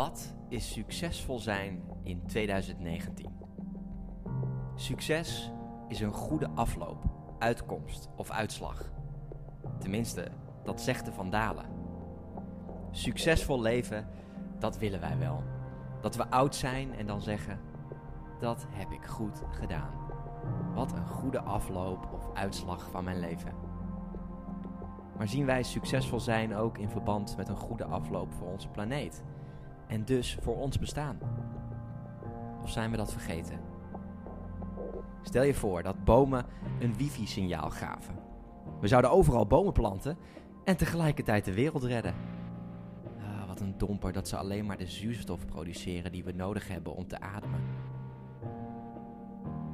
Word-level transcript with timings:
Wat 0.00 0.34
is 0.48 0.72
succesvol 0.72 1.38
zijn 1.38 1.82
in 2.02 2.26
2019? 2.26 3.26
Succes 4.74 5.52
is 5.88 6.00
een 6.00 6.12
goede 6.12 6.48
afloop, 6.54 7.04
uitkomst 7.38 8.08
of 8.16 8.30
uitslag. 8.30 8.90
Tenminste, 9.78 10.28
dat 10.64 10.80
zegt 10.80 11.04
de 11.04 11.12
Vandalen. 11.12 11.64
Succesvol 12.90 13.60
leven, 13.60 14.08
dat 14.58 14.78
willen 14.78 15.00
wij 15.00 15.18
wel. 15.18 15.42
Dat 16.00 16.16
we 16.16 16.30
oud 16.30 16.54
zijn 16.54 16.94
en 16.94 17.06
dan 17.06 17.22
zeggen: 17.22 17.60
dat 18.38 18.66
heb 18.70 18.90
ik 18.90 19.04
goed 19.04 19.42
gedaan. 19.50 19.92
Wat 20.74 20.92
een 20.92 21.08
goede 21.08 21.40
afloop 21.40 22.12
of 22.12 22.34
uitslag 22.34 22.90
van 22.90 23.04
mijn 23.04 23.18
leven. 23.18 23.52
Maar 25.16 25.28
zien 25.28 25.46
wij 25.46 25.62
succesvol 25.62 26.20
zijn 26.20 26.54
ook 26.54 26.78
in 26.78 26.90
verband 26.90 27.36
met 27.36 27.48
een 27.48 27.56
goede 27.56 27.84
afloop 27.84 28.32
voor 28.32 28.48
onze 28.48 28.68
planeet? 28.68 29.24
En 29.90 30.04
dus 30.04 30.36
voor 30.40 30.56
ons 30.56 30.78
bestaan? 30.78 31.18
Of 32.62 32.70
zijn 32.70 32.90
we 32.90 32.96
dat 32.96 33.12
vergeten? 33.12 33.60
Stel 35.22 35.42
je 35.42 35.54
voor 35.54 35.82
dat 35.82 36.04
bomen 36.04 36.46
een 36.80 36.96
wifi-signaal 36.96 37.70
gaven. 37.70 38.14
We 38.80 38.88
zouden 38.88 39.10
overal 39.10 39.46
bomen 39.46 39.72
planten 39.72 40.16
en 40.64 40.76
tegelijkertijd 40.76 41.44
de 41.44 41.54
wereld 41.54 41.84
redden. 41.84 42.14
Ah, 43.18 43.46
wat 43.46 43.60
een 43.60 43.78
domper 43.78 44.12
dat 44.12 44.28
ze 44.28 44.36
alleen 44.36 44.66
maar 44.66 44.76
de 44.76 44.86
zuurstof 44.86 45.46
produceren 45.46 46.12
die 46.12 46.24
we 46.24 46.32
nodig 46.32 46.68
hebben 46.68 46.94
om 46.94 47.06
te 47.06 47.20
ademen. 47.20 47.60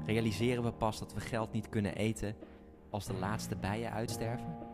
Realiseren 0.07 0.63
we 0.63 0.73
pas 0.73 0.99
dat 0.99 1.15
we 1.15 1.21
geld 1.21 1.53
niet 1.53 1.69
kunnen 1.69 1.95
eten 1.95 2.37
als 2.91 3.07
de 3.07 3.15
laatste 3.15 3.57
bijen 3.57 3.93
uitsterven? 3.93 4.66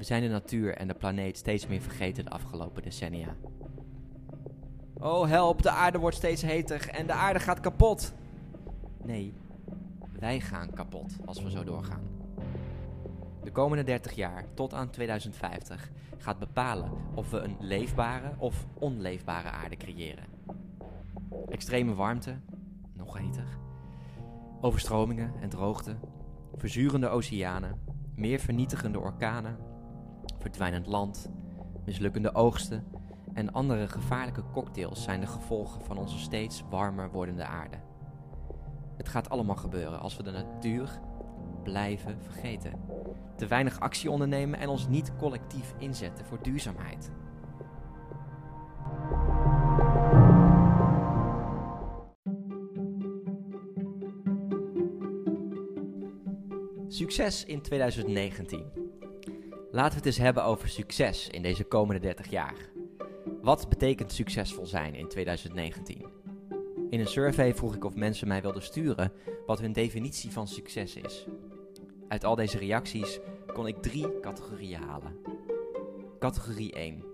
We 0.00 0.06
zijn 0.06 0.22
de 0.22 0.28
natuur 0.28 0.76
en 0.76 0.88
de 0.88 0.94
planeet 0.94 1.36
steeds 1.36 1.66
meer 1.66 1.80
vergeten 1.80 2.24
de 2.24 2.30
afgelopen 2.30 2.82
decennia. 2.82 3.36
Oh 4.98 5.28
help, 5.28 5.62
de 5.62 5.70
aarde 5.70 5.98
wordt 5.98 6.16
steeds 6.16 6.42
heter 6.42 6.88
en 6.88 7.06
de 7.06 7.12
aarde 7.12 7.40
gaat 7.40 7.60
kapot. 7.60 8.14
Nee, 9.04 9.32
wij 10.18 10.40
gaan 10.40 10.70
kapot 10.70 11.16
als 11.24 11.42
we 11.42 11.50
zo 11.50 11.64
doorgaan. 11.64 12.02
De 13.42 13.52
komende 13.52 13.84
30 13.84 14.12
jaar, 14.12 14.44
tot 14.54 14.74
aan 14.74 14.90
2050, 14.90 15.90
gaat 16.18 16.38
bepalen 16.38 16.90
of 17.14 17.30
we 17.30 17.38
een 17.38 17.56
leefbare 17.58 18.32
of 18.38 18.66
onleefbare 18.78 19.48
aarde 19.50 19.76
creëren. 19.76 20.24
Extreme 21.48 21.94
warmte, 21.94 22.36
nog 22.92 23.18
heter. 23.18 23.58
Overstromingen 24.60 25.32
en 25.40 25.48
droogte. 25.48 25.96
Verzurende 26.56 27.08
oceanen. 27.08 27.80
Meer 28.14 28.38
vernietigende 28.38 29.00
orkanen. 29.00 29.69
Verdwijnend 30.40 30.86
land. 30.86 31.30
Mislukkende 31.84 32.34
oogsten. 32.34 32.84
En 33.32 33.52
andere 33.52 33.88
gevaarlijke 33.88 34.42
cocktails 34.52 35.02
zijn 35.02 35.20
de 35.20 35.26
gevolgen 35.26 35.84
van 35.84 35.98
onze 35.98 36.18
steeds 36.18 36.64
warmer 36.70 37.10
wordende 37.10 37.44
aarde. 37.44 37.76
Het 38.96 39.08
gaat 39.08 39.30
allemaal 39.30 39.56
gebeuren 39.56 40.00
als 40.00 40.16
we 40.16 40.22
de 40.22 40.30
natuur 40.30 41.00
blijven 41.62 42.22
vergeten. 42.22 42.72
Te 43.36 43.46
weinig 43.46 43.80
actie 43.80 44.10
ondernemen 44.10 44.58
en 44.58 44.68
ons 44.68 44.88
niet 44.88 45.16
collectief 45.16 45.74
inzetten 45.78 46.24
voor 46.26 46.42
duurzaamheid. 46.42 47.10
Succes 56.88 57.44
in 57.44 57.62
2019. 57.62 58.79
Laten 59.72 59.90
we 59.90 59.96
het 59.96 60.06
eens 60.06 60.18
hebben 60.18 60.44
over 60.44 60.68
succes 60.68 61.28
in 61.28 61.42
deze 61.42 61.64
komende 61.64 62.00
30 62.00 62.30
jaar. 62.30 62.54
Wat 63.42 63.68
betekent 63.68 64.12
succesvol 64.12 64.66
zijn 64.66 64.94
in 64.94 65.08
2019? 65.08 66.06
In 66.90 67.00
een 67.00 67.06
survey 67.06 67.54
vroeg 67.54 67.74
ik 67.74 67.84
of 67.84 67.94
mensen 67.94 68.28
mij 68.28 68.42
wilden 68.42 68.62
sturen 68.62 69.12
wat 69.46 69.60
hun 69.60 69.72
definitie 69.72 70.32
van 70.32 70.48
succes 70.48 70.96
is. 70.96 71.26
Uit 72.08 72.24
al 72.24 72.34
deze 72.34 72.58
reacties 72.58 73.18
kon 73.52 73.66
ik 73.66 73.82
drie 73.82 74.20
categorieën 74.20 74.82
halen. 74.82 75.16
Categorie 76.18 76.72
1. 76.72 77.04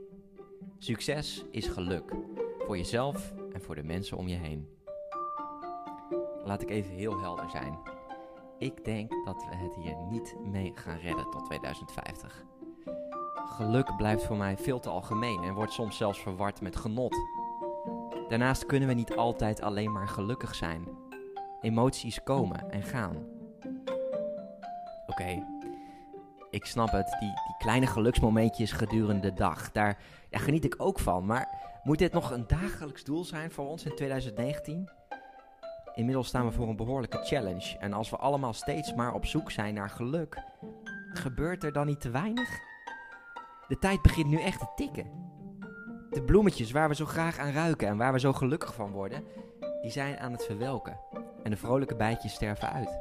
Succes 0.78 1.44
is 1.50 1.66
geluk. 1.66 2.12
Voor 2.58 2.76
jezelf 2.76 3.34
en 3.52 3.62
voor 3.62 3.74
de 3.74 3.84
mensen 3.84 4.16
om 4.16 4.28
je 4.28 4.36
heen. 4.36 4.68
Laat 6.44 6.62
ik 6.62 6.70
even 6.70 6.92
heel 6.92 7.20
helder 7.20 7.50
zijn. 7.50 7.95
Ik 8.58 8.84
denk 8.84 9.24
dat 9.24 9.46
we 9.50 9.56
het 9.56 9.74
hier 9.74 9.96
niet 10.10 10.36
mee 10.44 10.72
gaan 10.74 10.98
redden 10.98 11.30
tot 11.30 11.44
2050. 11.44 12.44
Geluk 13.34 13.96
blijft 13.96 14.24
voor 14.24 14.36
mij 14.36 14.56
veel 14.56 14.80
te 14.80 14.88
algemeen 14.88 15.42
en 15.42 15.54
wordt 15.54 15.72
soms 15.72 15.96
zelfs 15.96 16.20
verward 16.20 16.60
met 16.60 16.76
genot. 16.76 17.16
Daarnaast 18.28 18.66
kunnen 18.66 18.88
we 18.88 18.94
niet 18.94 19.16
altijd 19.16 19.60
alleen 19.60 19.92
maar 19.92 20.08
gelukkig 20.08 20.54
zijn. 20.54 20.88
Emoties 21.60 22.22
komen 22.22 22.70
en 22.70 22.82
gaan. 22.82 23.26
Oké, 25.06 25.46
ik 26.50 26.64
snap 26.64 26.90
het, 26.90 27.16
die, 27.20 27.28
die 27.28 27.56
kleine 27.58 27.86
geluksmomentjes 27.86 28.72
gedurende 28.72 29.28
de 29.28 29.34
dag, 29.34 29.72
daar, 29.72 29.98
daar 30.30 30.40
geniet 30.40 30.64
ik 30.64 30.74
ook 30.78 30.98
van. 30.98 31.26
Maar 31.26 31.78
moet 31.82 31.98
dit 31.98 32.12
nog 32.12 32.30
een 32.30 32.46
dagelijks 32.46 33.04
doel 33.04 33.24
zijn 33.24 33.50
voor 33.50 33.68
ons 33.68 33.84
in 33.84 33.94
2019? 33.94 34.88
Inmiddels 35.96 36.26
staan 36.26 36.46
we 36.46 36.52
voor 36.52 36.68
een 36.68 36.76
behoorlijke 36.76 37.18
challenge. 37.24 37.78
En 37.78 37.92
als 37.92 38.10
we 38.10 38.16
allemaal 38.16 38.52
steeds 38.52 38.94
maar 38.94 39.14
op 39.14 39.26
zoek 39.26 39.50
zijn 39.50 39.74
naar 39.74 39.90
geluk, 39.90 40.42
gebeurt 41.12 41.64
er 41.64 41.72
dan 41.72 41.86
niet 41.86 42.00
te 42.00 42.10
weinig? 42.10 42.60
De 43.68 43.78
tijd 43.78 44.02
begint 44.02 44.28
nu 44.28 44.40
echt 44.40 44.60
te 44.60 44.68
tikken. 44.74 45.10
De 46.10 46.22
bloemetjes 46.22 46.70
waar 46.70 46.88
we 46.88 46.94
zo 46.94 47.04
graag 47.04 47.38
aan 47.38 47.52
ruiken 47.52 47.88
en 47.88 47.96
waar 47.96 48.12
we 48.12 48.18
zo 48.18 48.32
gelukkig 48.32 48.74
van 48.74 48.90
worden, 48.90 49.24
die 49.82 49.90
zijn 49.90 50.18
aan 50.18 50.32
het 50.32 50.44
verwelken. 50.44 51.00
En 51.42 51.50
de 51.50 51.56
vrolijke 51.56 51.96
bijtjes 51.96 52.34
sterven 52.34 52.72
uit. 52.72 52.98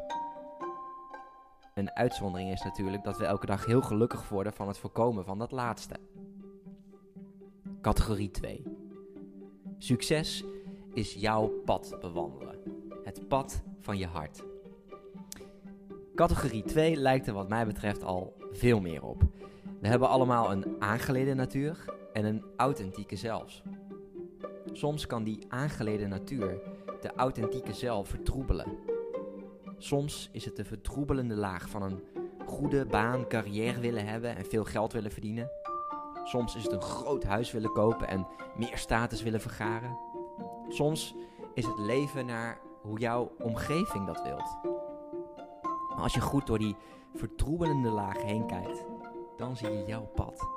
Een 1.73 1.91
uitzondering 1.91 2.51
is 2.51 2.63
natuurlijk 2.63 3.03
dat 3.03 3.17
we 3.17 3.25
elke 3.25 3.45
dag 3.45 3.65
heel 3.65 3.81
gelukkig 3.81 4.29
worden 4.29 4.53
van 4.53 4.67
het 4.67 4.77
voorkomen 4.77 5.25
van 5.25 5.37
dat 5.37 5.51
laatste. 5.51 5.95
Categorie 7.81 8.31
2. 8.31 8.63
Succes 9.77 10.43
is 10.93 11.13
jouw 11.13 11.47
pad 11.47 11.97
bewandelen. 12.01 12.54
Het 13.15 13.27
pad 13.27 13.61
van 13.79 13.97
je 13.97 14.07
hart. 14.07 14.43
Categorie 16.15 16.63
2 16.63 16.95
lijkt 16.95 17.27
er 17.27 17.33
wat 17.33 17.49
mij 17.49 17.65
betreft 17.65 18.03
al 18.03 18.33
veel 18.51 18.79
meer 18.79 19.03
op. 19.03 19.23
We 19.81 19.87
hebben 19.87 20.09
allemaal 20.09 20.51
een 20.51 20.75
aangeleden 20.79 21.35
natuur 21.35 21.85
en 22.13 22.25
een 22.25 22.43
authentieke 22.57 23.15
zelfs. 23.15 23.63
Soms 24.71 25.07
kan 25.07 25.23
die 25.23 25.45
aangeleden 25.47 26.09
natuur 26.09 26.61
de 27.01 27.13
authentieke 27.15 27.73
zelf 27.73 28.07
vertroebelen. 28.07 28.77
Soms 29.77 30.29
is 30.31 30.45
het 30.45 30.55
de 30.55 30.65
vertroebelende 30.65 31.35
laag 31.35 31.69
van 31.69 31.81
een 31.81 32.03
goede 32.45 32.85
baan, 32.85 33.27
carrière 33.27 33.79
willen 33.79 34.05
hebben 34.05 34.35
en 34.35 34.45
veel 34.45 34.63
geld 34.63 34.93
willen 34.93 35.11
verdienen. 35.11 35.49
Soms 36.23 36.55
is 36.55 36.63
het 36.63 36.71
een 36.71 36.81
groot 36.81 37.23
huis 37.23 37.51
willen 37.51 37.71
kopen 37.71 38.07
en 38.07 38.27
meer 38.57 38.77
status 38.77 39.23
willen 39.23 39.41
vergaren. 39.41 39.97
Soms 40.69 41.15
is 41.53 41.65
het 41.65 41.77
leven 41.77 42.25
naar 42.25 42.59
hoe 42.85 42.99
jouw 42.99 43.31
omgeving 43.39 44.05
dat 44.05 44.23
wilt. 44.23 44.57
Maar 45.89 46.03
als 46.03 46.13
je 46.13 46.21
goed 46.21 46.47
door 46.47 46.59
die 46.59 46.75
vertroebelende 47.13 47.89
laag 47.89 48.21
heen 48.21 48.47
kijkt, 48.47 48.85
dan 49.37 49.57
zie 49.57 49.71
je 49.71 49.85
jouw 49.85 50.05
pad. 50.15 50.47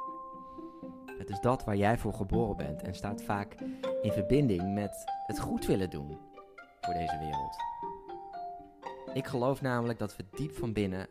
Het 1.18 1.30
is 1.30 1.40
dat 1.40 1.64
waar 1.64 1.76
jij 1.76 1.98
voor 1.98 2.14
geboren 2.14 2.56
bent 2.56 2.82
en 2.82 2.94
staat 2.94 3.22
vaak 3.22 3.54
in 4.02 4.12
verbinding 4.12 4.74
met 4.74 5.04
het 5.26 5.40
goed 5.40 5.66
willen 5.66 5.90
doen 5.90 6.18
voor 6.80 6.94
deze 6.94 7.18
wereld. 7.18 7.56
Ik 9.12 9.26
geloof 9.26 9.60
namelijk 9.60 9.98
dat 9.98 10.16
we 10.16 10.24
diep 10.30 10.56
van 10.56 10.72
binnen 10.72 11.06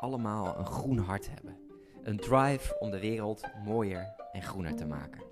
allemaal 0.00 0.58
een 0.58 0.66
groen 0.66 0.98
hart 0.98 1.28
hebben. 1.30 1.56
Een 2.02 2.16
drive 2.16 2.76
om 2.80 2.90
de 2.90 3.00
wereld 3.00 3.42
mooier 3.64 4.14
en 4.32 4.42
groener 4.42 4.76
te 4.76 4.86
maken. 4.86 5.22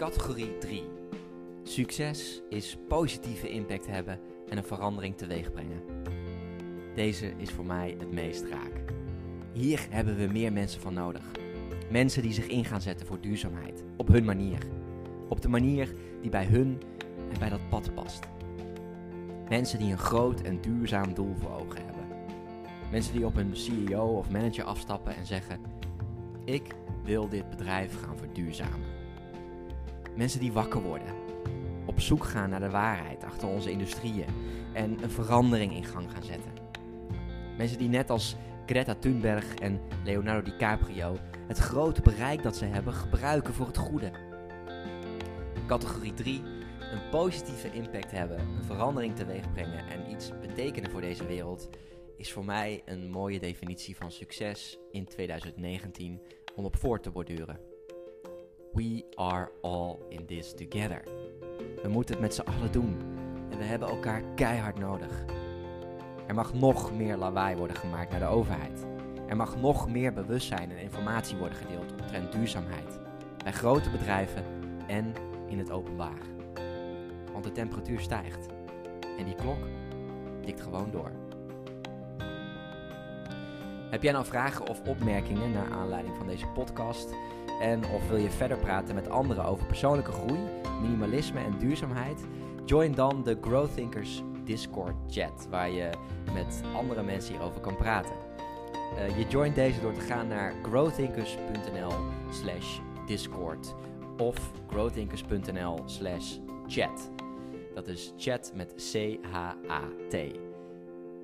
Categorie 0.00 0.58
3. 0.58 0.82
Succes 1.62 2.42
is 2.48 2.78
positieve 2.88 3.48
impact 3.48 3.86
hebben 3.86 4.20
en 4.48 4.56
een 4.56 4.64
verandering 4.64 5.16
teweeg 5.16 5.52
brengen. 5.52 5.82
Deze 6.94 7.32
is 7.36 7.50
voor 7.50 7.66
mij 7.66 7.96
het 7.98 8.12
meest 8.12 8.44
raak. 8.44 8.72
Hier 9.52 9.86
hebben 9.90 10.16
we 10.16 10.26
meer 10.26 10.52
mensen 10.52 10.80
van 10.80 10.94
nodig. 10.94 11.22
Mensen 11.90 12.22
die 12.22 12.32
zich 12.32 12.46
in 12.46 12.64
gaan 12.64 12.80
zetten 12.80 13.06
voor 13.06 13.20
duurzaamheid, 13.20 13.84
op 13.96 14.08
hun 14.08 14.24
manier. 14.24 14.58
Op 15.28 15.42
de 15.42 15.48
manier 15.48 15.94
die 16.20 16.30
bij 16.30 16.46
hun 16.46 16.82
en 17.32 17.38
bij 17.38 17.48
dat 17.48 17.68
pad 17.68 17.94
past. 17.94 18.28
Mensen 19.48 19.78
die 19.78 19.92
een 19.92 19.98
groot 19.98 20.40
en 20.40 20.60
duurzaam 20.60 21.14
doel 21.14 21.34
voor 21.40 21.50
ogen 21.50 21.84
hebben. 21.84 22.06
Mensen 22.90 23.12
die 23.12 23.26
op 23.26 23.36
een 23.36 23.56
CEO 23.56 24.16
of 24.16 24.30
manager 24.30 24.64
afstappen 24.64 25.16
en 25.16 25.26
zeggen: 25.26 25.60
Ik 26.44 26.74
wil 27.04 27.28
dit 27.28 27.50
bedrijf 27.50 28.00
gaan 28.02 28.18
verduurzamen. 28.18 29.00
Mensen 30.16 30.40
die 30.40 30.52
wakker 30.52 30.82
worden 30.82 31.14
op 31.90 32.00
zoek 32.00 32.24
gaan 32.24 32.50
naar 32.50 32.60
de 32.60 32.70
waarheid 32.70 33.24
achter 33.24 33.48
onze 33.48 33.70
industrieën 33.70 34.26
en 34.72 35.02
een 35.02 35.10
verandering 35.10 35.72
in 35.72 35.84
gang 35.84 36.12
gaan 36.12 36.22
zetten. 36.22 36.52
Mensen 37.56 37.78
die 37.78 37.88
net 37.88 38.10
als 38.10 38.36
Greta 38.66 38.94
Thunberg 38.94 39.54
en 39.54 39.80
Leonardo 40.04 40.50
DiCaprio 40.50 41.16
het 41.46 41.58
grote 41.58 42.02
bereik 42.02 42.42
dat 42.42 42.56
ze 42.56 42.64
hebben 42.64 42.92
gebruiken 42.92 43.54
voor 43.54 43.66
het 43.66 43.76
goede. 43.76 44.10
Categorie 45.66 46.14
3. 46.14 46.42
Een 46.78 47.08
positieve 47.10 47.70
impact 47.70 48.10
hebben, 48.10 48.38
een 48.38 48.64
verandering 48.64 49.16
teweeg 49.16 49.52
brengen 49.52 49.88
en 49.88 50.10
iets 50.10 50.32
betekenen 50.40 50.90
voor 50.90 51.00
deze 51.00 51.26
wereld 51.26 51.68
is 52.16 52.32
voor 52.32 52.44
mij 52.44 52.82
een 52.84 53.10
mooie 53.10 53.38
definitie 53.38 53.96
van 53.96 54.10
succes 54.10 54.78
in 54.90 55.04
2019 55.04 56.20
om 56.54 56.64
op 56.64 56.76
voort 56.76 57.02
te 57.02 57.10
borduren. 57.10 57.69
We 58.72 59.04
are 59.14 59.50
all 59.60 59.98
in 60.08 60.26
this 60.26 60.52
together. 60.52 61.02
We 61.82 61.88
moeten 61.88 62.14
het 62.14 62.22
met 62.22 62.34
z'n 62.34 62.40
allen 62.40 62.72
doen 62.72 62.96
en 63.50 63.58
we 63.58 63.64
hebben 63.64 63.88
elkaar 63.88 64.22
keihard 64.34 64.78
nodig. 64.78 65.24
Er 66.26 66.34
mag 66.34 66.54
nog 66.54 66.96
meer 66.96 67.16
lawaai 67.16 67.56
worden 67.56 67.76
gemaakt 67.76 68.10
naar 68.10 68.20
de 68.20 68.26
overheid. 68.26 68.86
Er 69.26 69.36
mag 69.36 69.56
nog 69.56 69.90
meer 69.90 70.12
bewustzijn 70.12 70.70
en 70.70 70.78
informatie 70.78 71.36
worden 71.36 71.58
gedeeld 71.58 71.92
omtrent 71.92 72.32
duurzaamheid. 72.32 72.98
Bij 73.42 73.52
grote 73.52 73.90
bedrijven 73.90 74.44
en 74.86 75.14
in 75.46 75.58
het 75.58 75.70
openbaar. 75.70 76.20
Want 77.32 77.44
de 77.44 77.52
temperatuur 77.52 78.00
stijgt. 78.00 78.46
En 79.18 79.24
die 79.24 79.34
klok 79.34 79.66
tikt 80.44 80.60
gewoon 80.60 80.90
door. 80.90 81.10
Heb 83.90 84.02
jij 84.02 84.12
nou 84.12 84.24
vragen 84.24 84.68
of 84.68 84.80
opmerkingen 84.88 85.52
naar 85.52 85.70
aanleiding 85.70 86.16
van 86.16 86.26
deze 86.26 86.46
podcast? 86.46 87.08
En 87.60 87.84
of 87.84 88.08
wil 88.08 88.16
je 88.16 88.30
verder 88.30 88.58
praten 88.58 88.94
met 88.94 89.08
anderen 89.08 89.44
over 89.44 89.66
persoonlijke 89.66 90.12
groei, 90.12 90.38
minimalisme 90.80 91.40
en 91.40 91.58
duurzaamheid? 91.58 92.26
Join 92.64 92.92
dan 92.92 93.22
de 93.22 93.38
Growth 93.40 93.74
Thinkers 93.74 94.22
Discord 94.44 94.94
chat, 95.08 95.46
waar 95.50 95.70
je 95.70 95.90
met 96.34 96.62
andere 96.74 97.02
mensen 97.02 97.32
hierover 97.32 97.60
kan 97.60 97.76
praten. 97.76 98.14
Uh, 98.94 99.18
je 99.18 99.26
joint 99.28 99.54
deze 99.54 99.80
door 99.80 99.92
te 99.92 100.00
gaan 100.00 100.28
naar 100.28 100.54
growthinkers.nl 100.62 101.92
slash 102.30 102.78
discord 103.06 103.74
of 104.18 104.52
growthinkers.nl 104.68 105.82
slash 105.84 106.36
chat. 106.66 107.10
Dat 107.74 107.88
is 107.88 108.12
chat 108.16 108.52
met 108.54 108.74
C-H-A-T. 108.92 110.14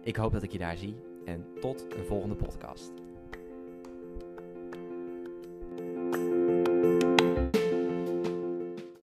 Ik 0.02 0.16
hoop 0.16 0.32
dat 0.32 0.42
ik 0.42 0.52
je 0.52 0.58
daar 0.58 0.76
zie 0.76 0.96
en 1.26 1.44
tot 1.60 1.86
een 1.96 2.04
volgende 2.04 2.34
podcast. 2.34 3.05